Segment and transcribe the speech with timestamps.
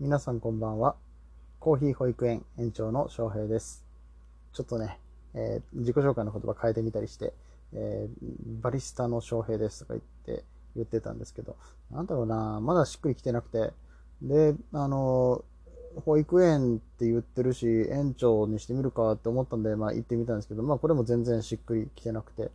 [0.00, 0.94] 皆さんこんばんは。
[1.58, 3.84] コーヒー保育園園長の翔平です。
[4.52, 5.00] ちょっとね、
[5.34, 7.32] えー自己紹介の言葉変えてみたりして、
[7.72, 10.44] えーバリスタの翔平ですとか言って、
[10.76, 11.56] 言ってたんですけど、
[11.90, 13.72] なんだろうな、まだしっくりきてなくて、
[14.22, 15.44] で、あの、
[16.04, 22.52] 保育園って言ってるし、園長にしてみるかって思ったんで、まあ行ってみたんですけど、まあこれも全然しっくりきてなくて、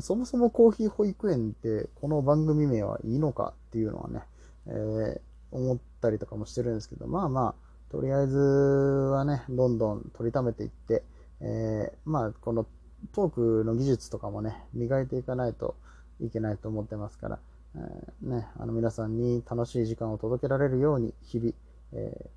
[0.00, 4.22] そもそもコーヒー保育園ってこの番組名はいいのかっていうのはね、
[4.66, 5.20] えー
[5.52, 7.54] 思ってたりとかもしてるんですけど、まあまあ、
[7.90, 11.02] とりあえずはね、どんどん取りためていって、
[11.40, 12.66] えーまあこの
[13.12, 15.76] トークの技術とかもね、磨いていかないと
[16.20, 17.38] いけないと思ってますから、
[17.74, 21.52] えーね、あの皆さんに楽しい時間を届けられるように日々、
[21.92, 22.28] えー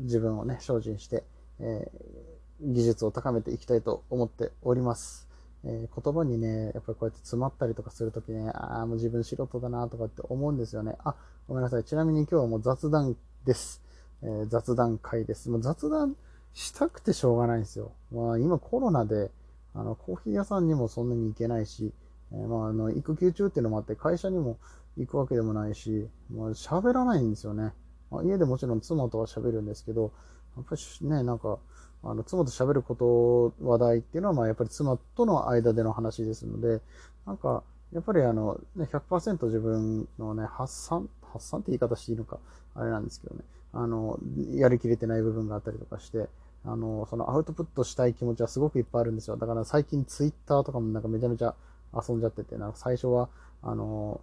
[0.00, 1.24] 自分をね、精進して、
[1.60, 2.32] えー
[2.64, 5.31] 技術を高めていきたいと思っております。
[5.64, 10.96] えー言葉にね、やっぱりこうやって詰まったりとかするときね、ああ、もう自分素人だなとかって思うんですよね。
[11.04, 11.14] あ、
[11.48, 11.84] ごめんなさい。
[11.84, 13.82] ちなみに今日はもう雑談です。
[14.22, 15.50] えー雑談会です。
[15.50, 16.16] もう雑談
[16.54, 17.92] したくてしょうがないんですよ。
[18.12, 19.30] まあ今コロナで、
[19.74, 21.92] あの、コーヒー屋さんにもそんなに行けないし、
[22.32, 24.58] えーまああの、育休中っていうのもあって会社にも
[24.96, 27.72] 行くわけでもないし、もう喋らないんですよね。
[28.10, 30.12] まあ、家でもちろん妻とは喋るんですけど、
[30.56, 31.58] やっぱりね、なんか、
[32.04, 36.80] あの、妻と喋ること、話題っていうのは、まあ、やっぱり妻との間での話ですので、
[37.26, 42.38] なんか、やっぱりあの、ね、100%自分のね、発散、発散って言い方していいのか、
[42.74, 43.42] あれなんですけどね、
[43.72, 44.18] あの、
[44.54, 46.28] やりきれてない部分があったりとかして、
[46.64, 49.36] あの、そのアウトプットしたい気持ちはすごくいっぱいあるんですよ。
[49.36, 51.54] だから最近ツイッターとかもなんかめちゃめちゃ
[51.94, 53.28] 遊んじゃってて、なんか最初は、
[53.62, 54.20] あの、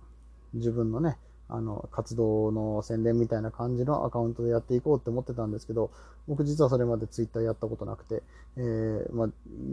[0.53, 1.17] 自分のね、
[1.49, 5.91] あの、活動の宣伝みたいな感じのアカウントでやっていこうって思ってたんですけど、
[6.27, 8.21] 僕実はそれまでツイッターやったことなくて、
[8.57, 9.29] えー、まあ、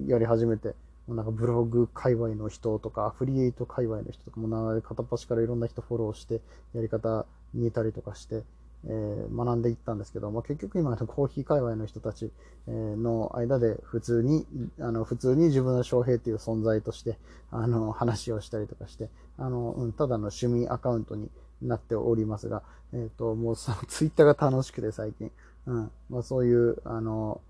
[0.06, 0.74] やり始めて、
[1.06, 6.40] もうなんかブログ界隈の人とか、アフリエイト界隈の人とかもな、片っ端からいろんな人フォローして、
[6.74, 8.42] やり方見えたりとかして、
[8.86, 12.30] えー学んでいったんですけど、まあ、結局今のコーヒー界隈の人たち
[12.68, 14.44] えの間で普通に、
[14.80, 17.18] あの、普通に自分の翔平っていう存在として、
[17.50, 19.08] あの、話をしたりとかして、
[19.38, 21.30] あの、うん、ただの趣味アカウントに
[21.62, 25.30] なっておりますが、えっ、と、もうそのツイッターが楽しくて最近、
[25.66, 27.40] うん、まあそういう、あの、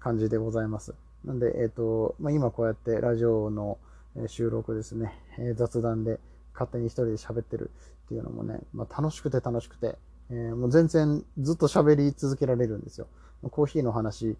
[0.00, 0.94] 感じでございます。
[1.24, 3.78] なんで、えっ、と、まあ今こうやってラジオの
[4.26, 6.20] 収録ですね、え雑談で
[6.52, 7.70] 勝手に一人で喋ってる
[8.06, 9.96] っていうのもね、まあ楽しくて楽しくて、
[10.30, 13.06] えーもう全然ずっと喋り続けられるんですよ。
[13.50, 14.36] コーヒーの話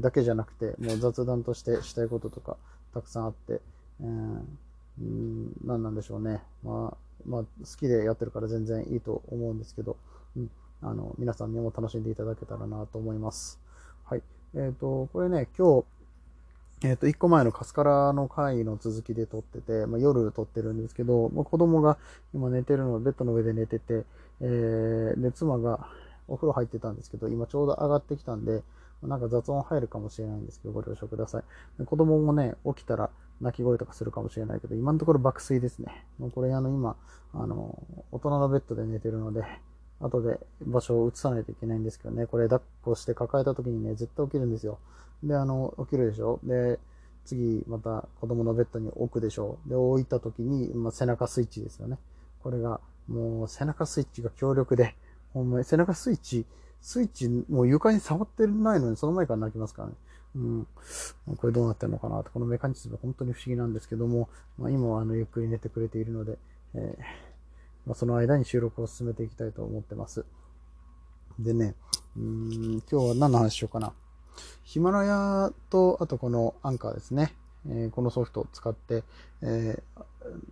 [0.00, 2.56] だけじゃなくて、もう雑談としてしたいこととか
[2.92, 3.60] たくさんあって、
[4.00, 4.06] えー
[5.02, 6.42] ん、何なんでしょうね。
[6.62, 7.48] まあ、まあ、好
[7.78, 9.96] きでやってるから全然いいと思うんですけど、
[10.36, 10.50] うん、
[10.82, 13.60] あの、皆さんにも楽しんでいただけたらなと思います。
[14.04, 14.22] はい。
[14.54, 15.84] えっ、と、これね、今日、
[16.86, 21.98] えっ、と、一個前のカスカラの回の続きで撮ってて、まあ、夜撮ってるんですけど、まあ、子供が
[22.34, 24.04] 今寝てるの、ベッドの上で寝てて、
[24.46, 25.88] えー、で、妻が
[26.28, 28.62] お風呂入ってたんですけど、今ちょうど上がってきたんで、
[29.02, 31.84] なんか雑音入るかもしれないんですけど、ご了承ください。
[31.84, 33.10] 子供もね、起きたら
[33.40, 36.06] 泣き声とかするかもしれないけど、今のところ爆睡ですね。
[36.18, 36.96] もうこれあの今、
[37.32, 37.82] あの、
[38.12, 39.44] 大人のベッドで寝てるので、
[40.00, 44.78] 後で場所を移さないといけないんですけどね、これ抱っこして抱えた時にね、絶対起きるんですよ。
[45.22, 46.40] で、あの、起きるでしょ？
[46.44, 46.78] で、
[47.24, 49.58] 次また子供のベッドに置くでしょ？
[49.66, 51.98] うで、置いた時に、まあ、背中スイッチですよね。
[52.42, 54.94] これが、もう背中スイッチが強力で、
[55.32, 56.46] ほんまに背中スイッチ、
[56.80, 59.94] スイッチ、もう床に触ってないのにその前から泣きますからね。
[60.36, 60.66] うん。
[61.36, 64.28] これどうなってるのかなと、このメカニズム本当に不思議なんですけども、
[64.58, 66.38] まあ、今はあの、ゆっくり寝てくれているので、
[66.74, 67.02] えー
[67.86, 70.24] まあ、その間に収録を進めていきたいと思ってます。
[71.38, 71.74] でね、
[72.16, 73.92] うん、今日は何の話しようかな。
[74.62, 77.34] ヒマラヤと、あとこのアンカーですね。
[77.66, 79.04] えーこのソフトを使って、
[79.42, 80.04] えー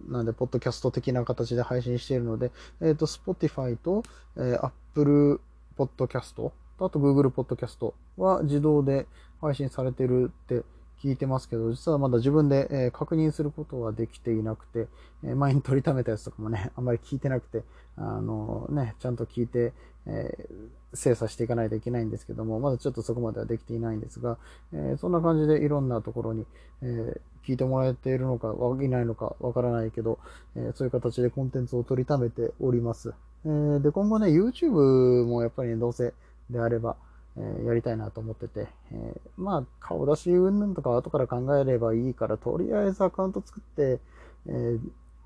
[0.08, 2.50] なんで、ポッドキャスト的な形で配信しているので、
[2.80, 4.02] えっ、と、Spotify と、
[4.36, 5.40] えー Apple
[5.78, 9.06] Podcast と、あと Google Podcast は自動で
[9.40, 10.62] 配信されてるって
[11.02, 14.86] 聞いてますけど、実はまだ自分で、え確認することはできていなくて、
[15.24, 17.64] え前に取りためたやつとかもね、 あんまり聞いてなくて、
[17.96, 19.72] あのね、ちゃんと聞いて、
[20.06, 24.36] えー精査していかないといけないんですけども、まだちょっとそこまではできていないんですが、
[24.74, 26.46] えーそんな感じでいろんなところに、
[26.82, 30.18] えー聞いてもらえているのか、いないのかわからないけど、
[30.54, 33.14] えそういう形でコンテンツを取りためております。
[33.44, 36.14] えで、今後ね、YouTube もやっぱりね、どうせ
[36.50, 36.96] であれば、
[37.36, 44.00] えやりたいなと思ってて、えまあ、顔出し云々とか後から考えればいいから、とりあえずアカウント作って、
[44.46, 44.78] え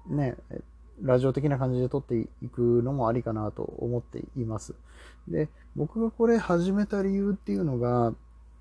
[0.06, 0.36] ね、
[1.02, 4.74] ラジオ的な感じで撮っていくのもありかなと思っています。
[5.28, 8.14] で、僕がこれ始めた理由っていうのが、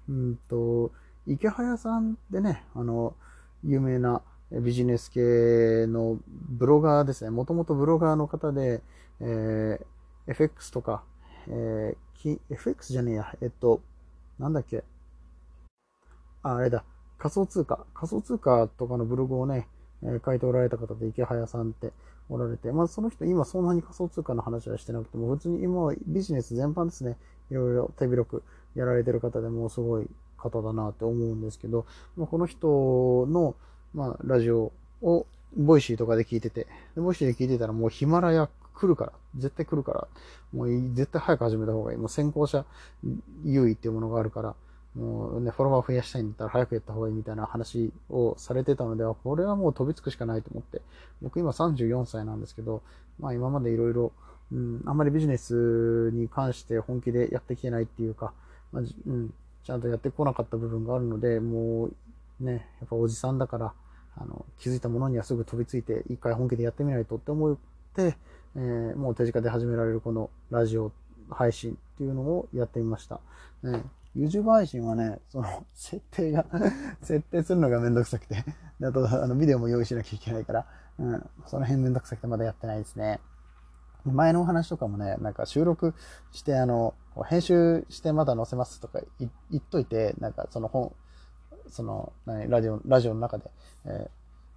[0.10, 0.92] うんと、
[1.28, 3.16] 池早さんでね、あの、
[3.64, 4.22] 有名な
[4.52, 7.30] ビジネス系のブロガーですね。
[7.30, 8.82] もともとブロガーの方で、
[9.20, 9.86] えー
[10.28, 11.04] FX とか、
[11.48, 13.82] えー、FX じゃねえや、えっと、
[14.40, 14.84] なんだっけ。
[16.44, 16.84] あ、あれだ。
[17.18, 17.86] 仮想通貨。
[17.94, 19.68] 仮想通貨とかのブログをね、
[20.04, 21.92] え、書いておられた方で池早さんって
[22.30, 27.18] おられて、まあその人今そんなに仮想通貨の話はしてなくても、普通に今はビジネス全般ですね、
[27.50, 28.44] いろいろ手広く
[28.76, 30.08] やられてる方でもすごい
[30.38, 33.56] 方だなって思うんですけど、まあ、この人の、
[33.94, 34.72] まあ、ラジオ
[35.02, 40.08] を Voicyとかで聞いてて、で Voicyで聞いてたらもうヒマラヤ来るから、絶対来るから、
[40.54, 41.98] もう絶対早く始めた方がいい。
[41.98, 42.66] もう先行者
[43.44, 44.56] 優位っていうものがあるから、
[44.96, 50.82] もうね、フォロワー増やしたいんだったら早くやった方がいいみたいな話をされてたのでは、これはもう飛びつくしかないと思って、
[51.22, 52.82] 僕今34歳なんですけど、
[53.20, 54.14] まあ今までいろいろ、
[54.52, 58.32] うん、あんまりビジネスに関して本気でやってきてないっていうか、
[58.72, 61.90] まあ、うん、ちゃんとやってこなかった部分があるので、も
[62.42, 63.74] うね、やっぱおじさんだから、
[64.18, 67.58] あの、気づいたものにはすぐ飛びついて、一回本気でやってみないとって思っ
[67.96, 68.18] て、
[68.56, 70.92] えー、もう手近で始められるこのラジオ
[71.30, 73.20] 配信っていうのをやってみました。
[73.64, 73.84] ね、
[74.16, 76.46] YouTube 配信はね、その、 設定が
[77.02, 78.44] 設定するのがめんどくさくて
[78.82, 80.66] あと、あの、ビデオも用意しなきゃいけないから、
[81.00, 83.20] うん、その辺めんどくさくてまだやってないですね。
[84.06, 85.96] 前のお話とかもね、なんか収録
[86.32, 86.94] して、あの、
[87.26, 90.94] 編集してまだ載せますとか言っといて、なんかその本、
[91.70, 93.50] その、何、ラジオ、ラジオの中で、
[93.86, 94.10] えー、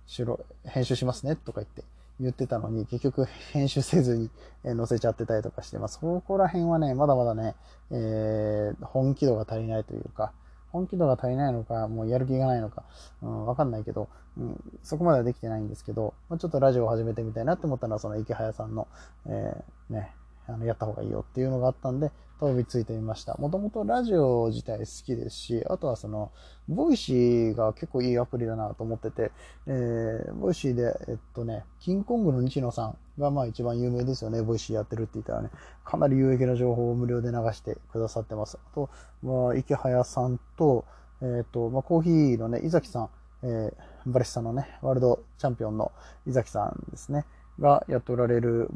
[0.07, 1.85] 収録、編集しますねとか言って、
[2.21, 4.31] 言ってたのに、結局編集せずに
[4.65, 7.55] え載せちゃってたりとかして、まあ、そこら辺はね、まだまだね、
[7.91, 10.33] えー、本気度が足りないというか、
[10.73, 12.85] 本気度が足りないのか、もうやる気がないのか、
[13.23, 18.87] うん、わかんないけど、うん、そこまではできてないんですけど、まあ、ちょっとラジオを始めてみたいなって思ったのは、その池早さんの、
[19.27, 20.13] えー、ね、
[20.49, 22.11] あの、やった方がいいよっていうのがあったんで、
[22.41, 23.35] 飛びついてみました。
[23.35, 26.31] もともとラジオ自体好きですし、あとはその、
[26.69, 29.33] Voicy が結構いいアプリだなと思ってて、
[29.67, 34.41] えー、 Voicyで、えっとね、キングコングの西野さんがまあ一番有名ですよね。
[34.43, 35.51] Voicyやってるって言ったらね、
[35.85, 38.59] かなり有益な情報を無料で流してくださってます。
[38.73, 38.89] あと、
[39.23, 40.85] まあ、イケハヤさんと、
[41.21, 43.11] えっ、と、まあ、コーヒーのね、井崎さん、
[43.43, 43.73] えー、
[44.07, 45.91] バリスタのね、ワールドチャンピオンの
[46.27, 47.25] 井崎さんですね、
[47.59, 48.71] がやっておられる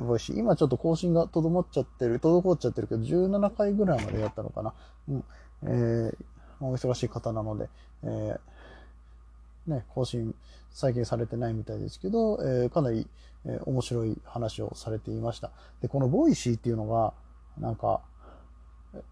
[0.00, 0.38] Voicy。
[0.38, 4.74] 今ちょっと更新がとどまっちゃってる、滞っちゃってるけど、17回ぐらいまでやったのかな。
[5.08, 5.24] うん。
[5.64, 6.16] えー、
[6.60, 7.68] お忙しい方なので、
[8.04, 10.34] えー、ね、更新
[10.70, 13.06] 最近されてないみたいですけど、えー、かなり、
[13.44, 15.50] えー、面白い話をされていました。
[15.80, 17.14] で、この Voicy っていうのが、
[17.58, 18.00] なんか、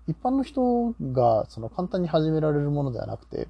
[0.06, 3.48] 一般の人がその簡単に始められるものではなくて、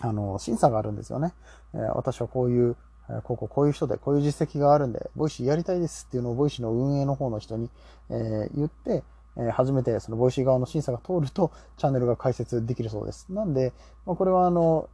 [0.00, 1.34] あの、審査があるんですよね。
[1.74, 2.76] えー、私はこういう
[3.22, 7.70] こここういう人でこういう実績があるんで、 Voicyやりたいですっていうのを Voicyの運営の方の人に、
[8.10, 9.04] え、言って、
[9.36, 13.26] え、初めてその Voicy側の審査が通るとチャンネルが開設できるそうです。
[13.30, 13.72] なんで、
[14.06, 14.88] ま、これはあの、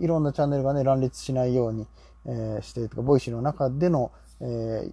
[0.00, 1.86] いろんなチャンネルがね、乱立しないように、
[2.26, 4.90] え、して、とか、 Voicyの中での、え、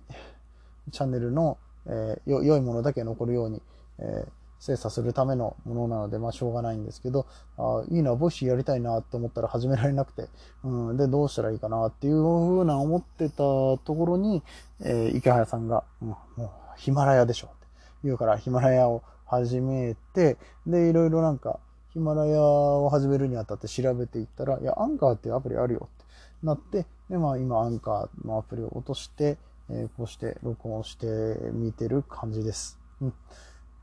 [0.92, 3.62] チャンネルの、えー、良いものだけ残るように、
[4.00, 4.26] え、
[4.60, 7.26] 精査するためのものなので、まあ、しょうがないんですけど、
[7.58, 10.30] あいいな、 Voicyやりたいなと思ったら始められなくて、
[10.64, 14.44] うん、で、どうしたらいいかなっていうふうな思ってたところに、
[14.84, 17.68] えー、イケハヤさんが、うん、もう、ヒマラヤでしょって
[18.04, 26.06] 言うから、ヒマラヤを始めて、で、いろいろなんか、ヒマラヤを始めるにあたって調べていったら、いや、アンカーっていうアプリあるよって
[26.44, 29.38] なって、で、まあ今アンカーのアプリを落として、
[29.70, 31.06] えー、こうして録音して
[31.52, 32.80] みてる感じです。
[33.02, 33.14] うん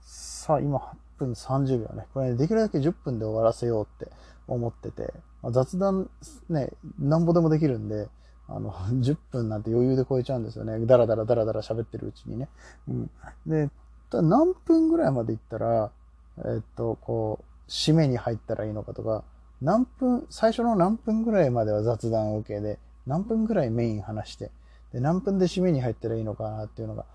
[0.05, 2.06] さあ、今8分30秒ね。
[2.13, 4.13] これ、ね、できるだけ10分で終わらせようって
[4.46, 6.11] 思ってて、まあ、雑談
[6.51, 8.08] ね、なんぼでもできるんで、
[8.46, 10.84] あの、 10分なんて余裕で超えちゃうんですよね。
[10.84, 12.49] だらだらだらだら喋ってるうちにね。
[12.89, 13.11] うん。
[13.46, 13.70] で、
[14.11, 15.91] ただ何分ぐらいまで行ったら、
[16.39, 19.25] えっと、こう、締めに入ったらいいのかとか、
[19.63, 24.51] 何分、最初の何分ぐらいまでは雑談 OK で、何分ぐらいメイン話して、
[24.93, 27.06] で、何分で締めに入ったらいいのかなっていうのが、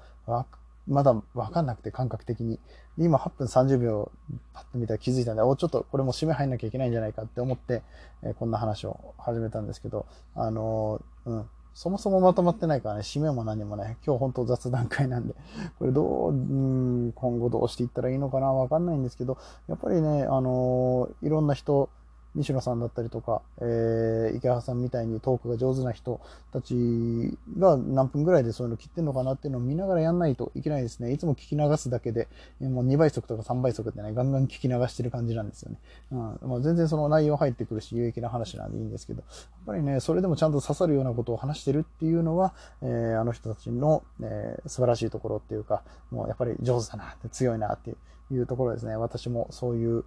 [0.89, 2.59] まだわかんなくて感覚的に。
[2.97, 4.11] 今8分30秒
[4.53, 7.83] パッと見たら気づいたんで、お、ちょっとこれも締め入んなきゃいけないんじゃないかって思って、
[8.23, 10.05] えー、こんな話を始めたんですけど、
[10.35, 11.49] あのー、うん。
[11.75, 15.35] そもそもまとまってないからね、締めも何もね、今日本当雑談会なんで、
[15.77, 21.89] これどう、うん、今後どうしていったらいいのかなわかんないんですけど、やっぱりね、あのー、いろんな人、
[22.35, 26.21] 西野さんだったりとか、えー、池原さんみたいにトークが上手な人
[26.53, 31.11] たちが何分ぐらいでそういうの切ってんのかなっていうのを見ながらやんないといけないですね。
[31.11, 32.27] いつも聞き流すだけで、
[32.61, 35.77] もう2倍速とか3倍速ってね、ガンガン聞き流してる感じなんですよね。
[36.11, 36.49] うん。
[36.49, 47.97] まあ、全然その内容入ってくるし、有益な話なんでいいんですけど、やっぱりね、それでもちゃんと刺さるようなことを話してるっていうのは、えー、あの人たちの、えー、素晴らしいところっていうか、もうやっぱり上手だな、強いなっていう。
[48.31, 48.95] いうところですね。
[48.95, 50.05] 私もそういう、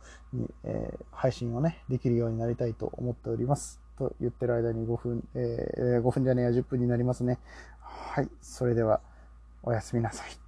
[0.64, 3.81] えー、配信をね、できるようになりたいと思っております。
[3.99, 7.38] と言ってる間に5分、えー、5分じゃねえや10分になりますね。
[7.81, 8.29] はい。
[8.41, 9.00] それでは、
[9.62, 10.42] おやすみなさい。